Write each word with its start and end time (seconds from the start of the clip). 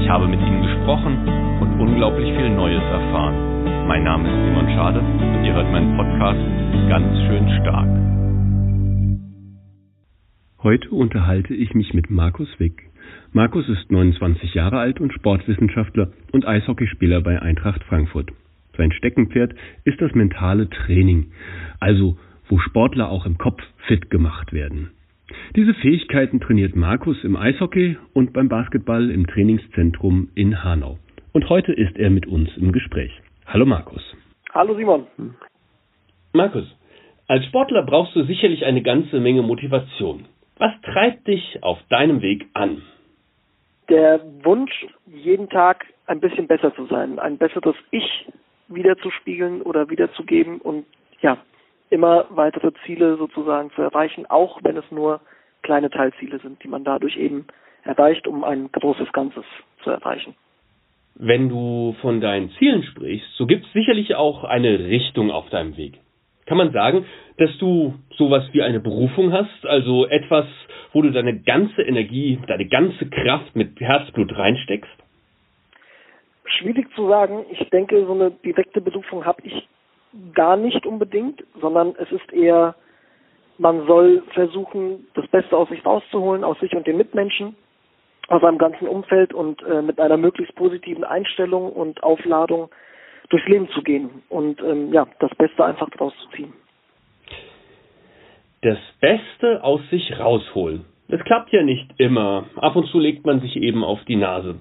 Ich 0.00 0.08
habe 0.08 0.28
mit 0.28 0.40
ihnen 0.40 0.62
gesprochen 0.62 1.16
und 1.60 1.80
unglaublich 1.80 2.34
viel 2.36 2.50
Neues 2.50 2.82
erfahren. 2.82 3.86
Mein 3.86 4.04
Name 4.04 4.28
ist 4.28 4.46
Simon 4.46 4.68
Schade 4.74 5.00
und 5.00 5.44
ihr 5.44 5.54
hört 5.54 5.70
meinen 5.70 5.96
Podcast 5.96 6.40
ganz 6.88 7.18
schön 7.26 7.48
stark. 7.60 7.88
Heute 10.62 10.90
unterhalte 10.90 11.54
ich 11.54 11.74
mich 11.74 11.92
mit 11.92 12.10
Markus 12.10 12.48
Wick. 12.58 12.90
Markus 13.32 13.68
ist 13.68 13.90
29 13.90 14.54
Jahre 14.54 14.78
alt 14.78 15.00
und 15.00 15.12
Sportwissenschaftler 15.12 16.12
und 16.32 16.46
Eishockeyspieler 16.46 17.20
bei 17.20 17.40
Eintracht 17.40 17.82
Frankfurt. 17.84 18.30
Sein 18.76 18.92
Steckenpferd 18.92 19.54
ist 19.84 20.00
das 20.00 20.14
mentale 20.14 20.70
Training, 20.70 21.32
also 21.80 22.16
wo 22.48 22.58
Sportler 22.58 23.08
auch 23.08 23.26
im 23.26 23.38
Kopf 23.38 23.62
fit 23.86 24.10
gemacht 24.10 24.52
werden. 24.52 24.90
Diese 25.56 25.74
Fähigkeiten 25.74 26.40
trainiert 26.40 26.76
Markus 26.76 27.22
im 27.24 27.36
Eishockey 27.36 27.96
und 28.14 28.32
beim 28.32 28.48
Basketball 28.48 29.10
im 29.10 29.26
Trainingszentrum 29.26 30.28
in 30.34 30.64
Hanau. 30.64 30.98
Und 31.32 31.48
heute 31.48 31.72
ist 31.72 31.96
er 31.96 32.10
mit 32.10 32.26
uns 32.26 32.50
im 32.56 32.72
Gespräch. 32.72 33.12
Hallo 33.46 33.66
Markus. 33.66 34.02
Hallo 34.52 34.74
Simon. 34.74 35.06
Markus, 36.32 36.64
als 37.26 37.44
Sportler 37.46 37.82
brauchst 37.82 38.14
du 38.16 38.24
sicherlich 38.24 38.64
eine 38.64 38.82
ganze 38.82 39.20
Menge 39.20 39.42
Motivation. 39.42 40.26
Was 40.58 40.72
treibt 40.82 41.26
dich 41.26 41.62
auf 41.62 41.78
deinem 41.88 42.22
Weg 42.22 42.46
an? 42.54 42.82
Der 43.88 44.20
Wunsch, 44.42 44.86
jeden 45.06 45.48
Tag 45.48 45.86
ein 46.06 46.20
bisschen 46.20 46.46
besser 46.46 46.74
zu 46.74 46.86
sein, 46.86 47.18
ein 47.18 47.38
besseres 47.38 47.76
Ich 47.90 48.26
wiederzuspiegeln 48.68 49.62
oder 49.62 49.90
wiederzugeben 49.90 50.60
und 50.60 50.84
ja, 51.20 51.38
immer 51.92 52.24
weitere 52.30 52.72
Ziele 52.84 53.16
sozusagen 53.16 53.70
zu 53.72 53.82
erreichen, 53.82 54.24
auch 54.26 54.60
wenn 54.62 54.76
es 54.76 54.90
nur 54.90 55.20
kleine 55.62 55.90
Teilziele 55.90 56.38
sind, 56.38 56.62
die 56.64 56.68
man 56.68 56.84
dadurch 56.84 57.16
eben 57.16 57.46
erreicht, 57.84 58.26
um 58.26 58.44
ein 58.44 58.72
großes 58.72 59.12
Ganzes 59.12 59.44
zu 59.84 59.90
erreichen. 59.90 60.34
Wenn 61.14 61.50
du 61.50 61.94
von 62.00 62.20
deinen 62.20 62.50
Zielen 62.52 62.82
sprichst, 62.84 63.28
so 63.36 63.46
gibt 63.46 63.66
es 63.66 63.72
sicherlich 63.72 64.14
auch 64.14 64.44
eine 64.44 64.78
Richtung 64.78 65.30
auf 65.30 65.50
deinem 65.50 65.76
Weg. 65.76 65.98
Kann 66.46 66.56
man 66.56 66.72
sagen, 66.72 67.04
dass 67.36 67.50
du 67.58 67.94
sowas 68.16 68.44
wie 68.52 68.62
eine 68.62 68.80
Berufung 68.80 69.32
hast, 69.32 69.66
also 69.66 70.06
etwas, 70.06 70.46
wo 70.92 71.02
du 71.02 71.10
deine 71.10 71.40
ganze 71.40 71.82
Energie, 71.82 72.38
deine 72.46 72.66
ganze 72.66 73.08
Kraft 73.08 73.54
mit 73.54 73.78
Herzblut 73.78 74.34
reinsteckst? 74.36 74.90
Schwierig 76.46 76.86
zu 76.94 77.06
sagen. 77.08 77.44
Ich 77.50 77.68
denke, 77.70 78.04
so 78.06 78.12
eine 78.12 78.30
direkte 78.30 78.80
Berufung 78.80 79.24
habe 79.24 79.42
ich 79.44 79.68
gar 80.34 80.56
nicht 80.56 80.86
unbedingt, 80.86 81.42
sondern 81.60 81.94
es 81.98 82.10
ist 82.12 82.32
eher, 82.32 82.74
man 83.58 83.86
soll 83.86 84.22
versuchen, 84.34 85.06
das 85.14 85.26
Beste 85.28 85.56
aus 85.56 85.68
sich 85.68 85.84
rauszuholen, 85.84 86.44
aus 86.44 86.58
sich 86.60 86.74
und 86.74 86.86
den 86.86 86.96
Mitmenschen, 86.96 87.56
aus 88.28 88.42
seinem 88.42 88.58
ganzen 88.58 88.88
Umfeld 88.88 89.34
und 89.34 89.62
äh, 89.62 89.82
mit 89.82 90.00
einer 90.00 90.16
möglichst 90.16 90.54
positiven 90.54 91.04
Einstellung 91.04 91.72
und 91.72 92.02
Aufladung 92.02 92.70
durchs 93.28 93.46
Leben 93.48 93.68
zu 93.70 93.82
gehen 93.82 94.22
und 94.28 94.60
ähm, 94.62 94.92
ja, 94.92 95.06
das 95.20 95.34
Beste 95.36 95.64
einfach 95.64 95.88
draus 95.90 96.12
zu 96.22 96.36
ziehen. 96.36 96.52
Das 98.62 98.78
Beste 99.00 99.64
aus 99.64 99.80
sich 99.90 100.18
rausholen. 100.18 100.84
Das 101.08 101.20
klappt 101.24 101.52
ja 101.52 101.62
nicht 101.62 101.90
immer. 101.98 102.46
Ab 102.56 102.76
und 102.76 102.86
zu 102.86 102.98
legt 102.98 103.26
man 103.26 103.40
sich 103.40 103.56
eben 103.56 103.84
auf 103.84 104.04
die 104.04 104.16
Nase. 104.16 104.60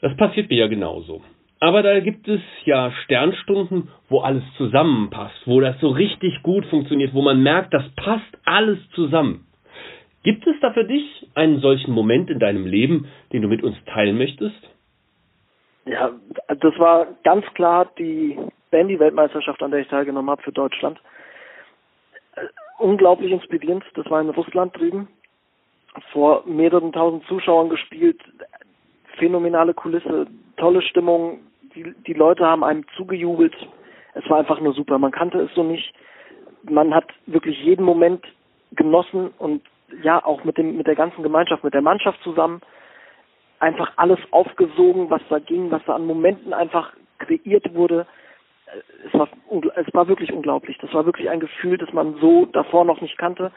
Das 0.00 0.16
passiert 0.16 0.50
mir 0.50 0.58
ja 0.58 0.66
genauso. 0.66 1.22
Aber 1.66 1.82
da 1.82 1.98
gibt 1.98 2.28
es 2.28 2.40
ja 2.64 2.92
Sternstunden, 3.02 3.88
wo 4.08 4.20
alles 4.20 4.44
zusammenpasst, 4.56 5.42
wo 5.46 5.60
das 5.60 5.76
so 5.80 5.88
richtig 5.88 6.44
gut 6.44 6.64
funktioniert, 6.66 7.12
wo 7.12 7.22
man 7.22 7.42
merkt, 7.42 7.74
das 7.74 7.82
passt 7.96 8.38
alles 8.44 8.78
zusammen. 8.90 9.48
Gibt 10.22 10.46
es 10.46 10.54
da 10.60 10.72
für 10.72 10.84
dich 10.84 11.28
einen 11.34 11.58
solchen 11.58 11.90
Moment 11.90 12.30
in 12.30 12.38
deinem 12.38 12.66
Leben, 12.66 13.08
den 13.32 13.42
du 13.42 13.48
mit 13.48 13.64
uns 13.64 13.76
teilen 13.86 14.16
möchtest? 14.16 14.54
Ja, 15.86 16.12
das 16.46 16.78
war 16.78 17.08
ganz 17.24 17.44
klar 17.54 17.90
die 17.98 18.38
Bandy-Weltmeisterschaft, 18.70 19.60
an 19.60 19.72
der 19.72 19.80
ich 19.80 19.88
teilgenommen 19.88 20.30
habe 20.30 20.42
für 20.42 20.52
Deutschland. 20.52 21.00
Unglaublich 22.78 23.32
inspirierend. 23.32 23.82
Das 23.94 24.08
war 24.08 24.20
in 24.20 24.30
Russland 24.30 24.76
drüben. 24.78 25.08
Vor 26.12 26.44
mehreren 26.46 26.92
tausend 26.92 27.24
Zuschauern 27.26 27.70
gespielt. 27.70 28.20
Phänomenale 29.18 29.74
Kulisse, 29.74 30.28
tolle 30.56 30.80
Stimmung, 30.82 31.40
die, 31.76 31.94
die 32.06 32.14
Leute 32.14 32.44
haben 32.44 32.64
einem 32.64 32.84
zugejubelt. 32.96 33.54
Es 34.14 34.28
war 34.28 34.38
einfach 34.38 34.60
nur 34.60 34.72
super. 34.72 34.98
Man 34.98 35.12
kannte 35.12 35.38
es 35.40 35.54
so 35.54 35.62
nicht. 35.62 35.92
Man 36.62 36.94
hat 36.94 37.04
wirklich 37.26 37.62
jeden 37.62 37.84
Moment 37.84 38.24
genossen 38.72 39.30
und 39.38 39.62
ja, 40.02 40.24
auch 40.24 40.42
mit 40.42 40.58
dem, 40.58 40.76
mit 40.76 40.86
der 40.86 40.96
ganzen 40.96 41.22
Gemeinschaft, 41.22 41.62
mit 41.62 41.74
der 41.74 41.82
Mannschaft 41.82 42.20
zusammen 42.22 42.60
einfach 43.60 43.92
alles 43.96 44.18
aufgesogen, 44.32 45.10
was 45.10 45.22
da 45.28 45.38
ging, 45.38 45.70
was 45.70 45.82
da 45.86 45.94
an 45.94 46.06
Momenten 46.06 46.52
einfach 46.52 46.92
kreiert 47.18 47.72
wurde. 47.74 48.06
Es 49.06 49.14
war, 49.14 49.28
es 49.76 49.94
war 49.94 50.08
wirklich 50.08 50.32
unglaublich. 50.32 50.76
Das 50.78 50.92
war 50.92 51.06
wirklich 51.06 51.30
ein 51.30 51.40
Gefühl, 51.40 51.78
das 51.78 51.92
man 51.92 52.16
so 52.20 52.46
davor 52.46 52.84
noch 52.84 53.00
nicht 53.00 53.16
kannte 53.16 53.52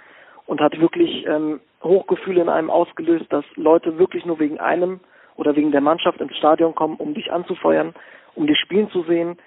und 0.46 0.62
hat 0.62 0.80
wirklich 0.80 1.26
ähm, 1.28 1.60
Hochgefühle 1.84 2.42
in 2.42 2.50
einem 2.50 2.70
ausgelöst, 2.70 3.26
dass 3.30 3.46
Leute 3.56 3.98
wirklich 3.98 4.26
nur 4.26 4.40
wegen 4.40 4.60
einem 4.60 5.00
oder 5.40 5.56
wegen 5.56 5.72
der 5.72 5.82
Mannschaft 5.82 6.20
ins 6.20 6.36
Stadion 6.36 6.76
kommen, 6.76 6.98
um 6.98 7.14
dich 7.14 7.32
anzufeuern, 7.32 7.94
um 8.36 8.46
dich 8.46 8.60
spielen 8.60 8.90
zu 8.92 9.04
sehen. 9.04 9.38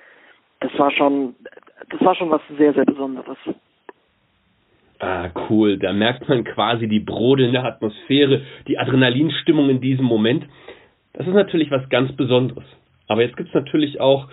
Das 0.60 0.76
war 0.78 0.90
schon, 0.90 1.34
das 1.90 2.00
war 2.00 2.14
schon 2.14 2.30
was 2.30 2.40
sehr, 2.56 2.72
sehr 2.72 2.86
Besonderes. 2.86 3.36
Ah, 4.98 5.28
cool. 5.50 5.78
Da 5.78 5.92
merkt 5.92 6.28
man 6.28 6.44
quasi 6.44 6.88
die 6.88 7.00
brodelnde 7.00 7.62
Atmosphäre, 7.62 8.42
die 8.68 8.78
Adrenalinstimmung 8.78 9.68
in 9.68 9.80
diesem 9.80 10.06
Moment. 10.06 10.46
Das 11.12 11.26
ist 11.26 11.34
natürlich 11.34 11.70
was 11.70 11.88
ganz 11.90 12.12
Besonderes. 12.12 12.64
Aber 13.08 13.22
jetzt 13.22 13.36
gibt 13.36 13.48
es 13.48 13.54
natürlich 13.54 14.00
auch 14.00 14.28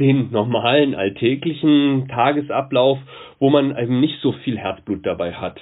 den 0.00 0.32
normalen, 0.32 0.96
alltäglichen 0.96 2.08
Tagesablauf, 2.08 2.98
wo 3.38 3.50
man 3.50 3.76
eben 3.78 4.00
nicht 4.00 4.20
so 4.20 4.32
viel 4.32 4.58
Herzblut 4.58 5.06
dabei 5.06 5.34
hat. 5.34 5.60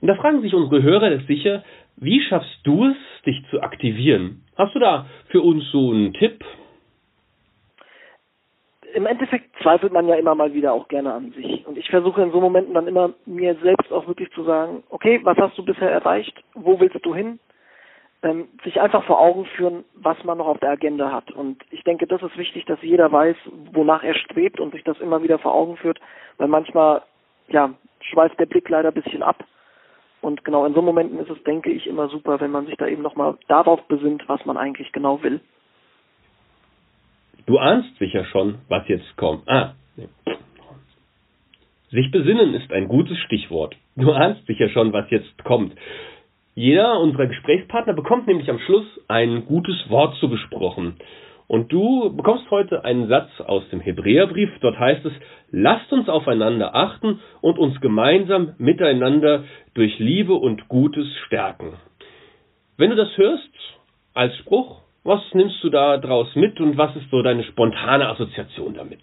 Und 0.00 0.08
da 0.08 0.14
fragen 0.14 0.42
sich 0.42 0.54
unsere 0.54 0.82
Hörer 0.82 1.18
sicher, 1.26 1.64
wie 1.96 2.20
schaffst 2.20 2.60
du 2.64 2.86
es, 2.86 2.96
dich 3.26 3.42
zu 3.50 3.62
aktivieren? 3.62 4.43
Hast 4.56 4.74
du 4.74 4.78
da 4.78 5.06
für 5.30 5.40
uns 5.40 5.68
so 5.72 5.90
einen 5.90 6.12
Tipp? 6.12 6.44
Im 8.94 9.06
Endeffekt 9.06 9.50
zweifelt 9.60 9.92
man 9.92 10.06
ja 10.06 10.14
immer 10.14 10.36
mal 10.36 10.54
wieder 10.54 10.72
auch 10.72 10.86
gerne 10.86 11.12
an 11.12 11.32
sich. 11.32 11.66
Und 11.66 11.76
ich 11.76 11.90
versuche 11.90 12.22
in 12.22 12.30
so 12.30 12.40
Momenten 12.40 12.74
dann 12.74 12.86
immer 12.86 13.10
mir 13.26 13.56
selbst 13.56 13.92
auch 13.92 14.06
wirklich 14.06 14.30
zu 14.30 14.44
sagen, 14.44 14.84
okay, 14.90 15.20
was 15.24 15.36
hast 15.38 15.58
du 15.58 15.64
bisher 15.64 15.90
erreicht? 15.90 16.44
Wo 16.54 16.78
willst 16.78 17.04
du 17.04 17.14
hin? 17.14 17.40
Ähm, 18.22 18.48
sich 18.62 18.80
einfach 18.80 19.04
vor 19.04 19.20
Augen 19.20 19.46
führen, 19.56 19.84
was 19.94 20.22
man 20.22 20.38
noch 20.38 20.46
auf 20.46 20.60
der 20.60 20.70
Agenda 20.70 21.10
hat. 21.10 21.32
Und 21.32 21.62
ich 21.70 21.82
denke, 21.82 22.06
das 22.06 22.22
ist 22.22 22.38
wichtig, 22.38 22.64
dass 22.66 22.80
jeder 22.82 23.10
weiß, 23.10 23.36
wonach 23.72 24.04
er 24.04 24.14
strebt 24.14 24.60
und 24.60 24.72
sich 24.72 24.84
das 24.84 25.00
immer 25.00 25.22
wieder 25.22 25.40
vor 25.40 25.54
Augen 25.54 25.76
führt, 25.76 25.98
weil 26.38 26.48
manchmal, 26.48 27.02
ja, 27.48 27.74
schweift 28.00 28.38
der 28.38 28.46
Blick 28.46 28.68
leider 28.68 28.88
ein 28.88 29.02
bisschen 29.02 29.24
ab 29.24 29.44
und 30.24 30.44
genau 30.44 30.64
in 30.64 30.74
so 30.74 30.82
Momenten 30.82 31.18
ist 31.18 31.30
es, 31.30 31.42
denke 31.44 31.70
ich, 31.70 31.86
immer 31.86 32.08
super, 32.08 32.40
wenn 32.40 32.50
man 32.50 32.66
sich 32.66 32.76
da 32.76 32.86
eben 32.86 33.02
nochmal 33.02 33.36
darauf 33.46 33.82
besinnt, 33.88 34.26
was 34.28 34.44
man 34.46 34.56
eigentlich 34.56 34.90
genau 34.92 35.22
will. 35.22 35.40
Du 37.46 37.58
ahnst 37.58 37.96
sicher 37.98 38.24
schon, 38.24 38.56
was 38.68 38.88
jetzt 38.88 39.16
kommt. 39.16 39.46
Ah. 39.48 39.74
Sich 41.90 42.10
besinnen 42.10 42.54
ist 42.54 42.72
ein 42.72 42.88
gutes 42.88 43.18
Stichwort. 43.18 43.76
Du 43.96 44.10
ahnst 44.12 44.46
sicher 44.46 44.68
schon, 44.70 44.92
was 44.92 45.08
jetzt 45.10 45.44
kommt. 45.44 45.74
Jeder 46.54 46.98
unserer 47.00 47.26
Gesprächspartner 47.26 47.92
bekommt 47.92 48.26
nämlich 48.26 48.48
am 48.48 48.58
Schluss 48.60 48.86
ein 49.08 49.44
gutes 49.44 49.88
Wort 49.90 50.16
zugesprochen. 50.16 50.96
Und 51.46 51.70
du 51.70 52.14
bekommst 52.16 52.50
heute 52.50 52.84
einen 52.84 53.08
Satz 53.08 53.28
aus 53.40 53.68
dem 53.68 53.80
Hebräerbrief. 53.80 54.50
Dort 54.60 54.78
heißt 54.78 55.04
es, 55.04 55.12
lasst 55.54 55.92
uns 55.92 56.08
aufeinander 56.08 56.74
achten 56.74 57.20
und 57.40 57.58
uns 57.58 57.80
gemeinsam 57.80 58.54
miteinander 58.58 59.44
durch 59.74 59.98
Liebe 59.98 60.34
und 60.34 60.68
Gutes 60.68 61.06
stärken. 61.26 61.74
Wenn 62.76 62.90
du 62.90 62.96
das 62.96 63.16
hörst 63.16 63.50
als 64.14 64.36
Spruch, 64.38 64.80
was 65.04 65.20
nimmst 65.32 65.62
du 65.62 65.70
da 65.70 65.98
draus 65.98 66.34
mit 66.34 66.60
und 66.60 66.76
was 66.76 66.96
ist 66.96 67.08
so 67.10 67.22
deine 67.22 67.44
spontane 67.44 68.08
Assoziation 68.08 68.74
damit? 68.74 69.00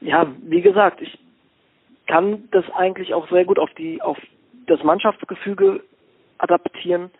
Ja, 0.00 0.26
wie 0.42 0.60
gesagt, 0.60 1.02
ich 1.02 1.18
kann 2.06 2.44
das 2.52 2.64
eigentlich 2.74 3.12
auch 3.12 3.28
sehr 3.30 3.44
gut 3.44 3.58
auf 3.58 3.70
die 3.74 4.00
auf 4.00 4.18
das 4.66 4.82
Mannschaftsgefüge 4.84 5.82
adaptieren 6.38 7.10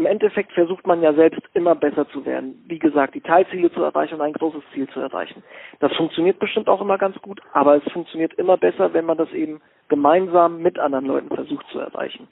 im 0.00 0.06
Endeffekt 0.06 0.52
versucht 0.52 0.86
man 0.86 1.02
ja 1.02 1.12
selbst 1.12 1.42
immer 1.52 1.74
besser 1.74 2.08
zu 2.08 2.24
werden. 2.24 2.64
Wie 2.66 2.78
gesagt, 2.78 3.14
die 3.14 3.20
Teilziele 3.20 3.70
zu 3.70 3.82
erreichen 3.82 4.14
und 4.14 4.22
ein 4.22 4.32
großes 4.32 4.62
Ziel 4.72 4.88
zu 4.88 4.98
erreichen. 4.98 5.42
Das 5.78 5.94
funktioniert 5.94 6.38
bestimmt 6.38 6.70
auch 6.70 6.80
immer 6.80 6.96
ganz 6.96 7.20
gut, 7.20 7.42
aber 7.52 7.76
es 7.76 7.92
funktioniert 7.92 8.32
immer 8.34 8.56
besser, 8.56 8.94
wenn 8.94 9.04
man 9.04 9.18
das 9.18 9.30
eben 9.32 9.60
gemeinsam 9.88 10.62
mit 10.62 10.78
anderen 10.78 11.04
Leuten 11.04 11.28
versucht 11.28 11.66
zu 11.70 11.80
erreichen. 11.80 12.28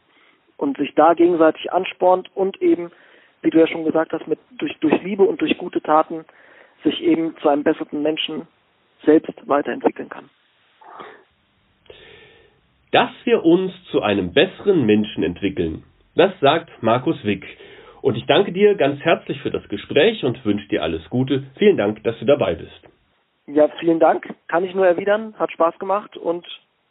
Und 0.56 0.79
sich 0.79 0.94
da 0.94 1.12
gegenseitig 1.12 1.70
anspornt 1.70 2.31
und 2.35 2.56
eben, 2.62 2.91
wie 3.43 3.50
du 3.50 3.59
ja 3.59 3.67
schon 3.67 3.85
gesagt 3.85 4.15
hast, 4.15 4.26
mit, 4.26 4.38
durch, 4.53 4.75
durch 4.79 5.03
Liebe 5.03 5.25
und 5.25 5.43
durch 5.43 5.59
gute 5.59 5.82
Taten 5.82 6.25
sich 6.85 7.03
eben 7.03 7.37
zu 7.43 7.50
einem 7.50 7.65
besseren 7.65 8.03
Menschen 8.03 8.49
selbst 9.05 9.47
weiterentwickeln 9.47 10.09
kann. 10.09 10.31
Dass 12.93 13.11
wir 13.25 13.44
uns 13.44 13.73
zu 13.91 14.00
einem 14.00 14.32
besseren 14.32 14.87
Menschen 14.87 15.23
entwickeln, 15.23 15.85
das 16.19 16.32
sagt 16.41 16.70
Markus 16.82 17.23
Wick. 17.25 17.44
Und 18.03 18.17
ich 18.17 18.26
danke 18.26 18.53
dir 18.53 18.75
ganz 18.75 19.00
herzlich 19.00 19.41
für 19.41 19.50
das 19.50 19.67
Gespräch 19.69 20.25
und 20.25 20.44
wünsche 20.44 20.69
dir 20.69 20.82
alles 20.82 21.09
Gute. 21.11 21.44
Vielen 21.59 21.76
Dank, 21.76 22.03
dass 22.05 22.19
du 22.19 22.25
dabei 22.25 22.55
bist. 22.55 22.88
Ja, 23.47 23.69
vielen 23.81 23.99
Dank. 23.99 24.29
Kann 24.49 24.65
ich 24.65 24.75
nur 24.75 24.87
erwidern. 24.87 25.35
Hat 25.38 25.50
Spaß 25.53 25.79
gemacht 25.79 26.17
und 26.17 26.47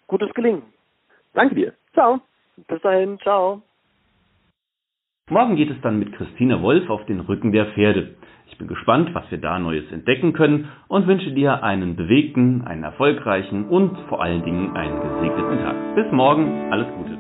gutes 0.08 0.34
Gelingen. 0.34 0.64
Danke 1.34 1.56
dir. 1.56 1.74
Ciao. 1.94 2.20
Bis 2.68 2.82
dahin. 2.82 3.20
Ciao. 3.20 3.62
Morgen 5.30 5.56
geht 5.56 5.70
es 5.70 5.82
dann 5.82 6.00
mit 6.00 6.14
Christina 6.14 6.62
Wolf 6.62 6.90
auf 6.90 7.06
den 7.06 7.20
Rücken 7.20 7.52
der 7.52 7.68
Pferde. 7.68 8.16
Ich 8.50 8.58
bin 8.58 8.68
gespannt, 8.68 9.14
was 9.14 9.30
wir 9.30 9.38
da 9.40 9.60
Neues 9.60 9.92
entdecken 9.92 10.34
können 10.34 10.70
und 10.88 11.06
wünsche 11.06 11.32
dir 11.32 11.64
einen 11.64 11.96
bewegten, 11.96 12.64
einen 12.66 12.84
erfolgreichen 12.84 13.68
und 13.68 13.98
vor 14.08 14.22
allen 14.22 14.44
Dingen 14.44 14.76
einen 14.76 15.02
gesegneten 15.02 15.60
Tag. 15.60 15.96
Bis 15.96 16.12
morgen, 16.12 16.72
alles 16.72 16.88
Gute. 16.96 17.17